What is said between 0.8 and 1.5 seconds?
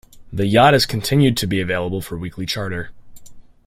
continued to